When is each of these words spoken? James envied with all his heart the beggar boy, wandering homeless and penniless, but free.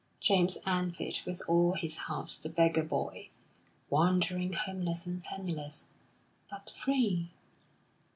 James 0.19 0.57
envied 0.65 1.19
with 1.27 1.43
all 1.47 1.73
his 1.75 1.95
heart 2.09 2.39
the 2.41 2.49
beggar 2.49 2.81
boy, 2.83 3.29
wandering 3.91 4.51
homeless 4.53 5.05
and 5.05 5.23
penniless, 5.23 5.85
but 6.49 6.71
free. 6.71 7.29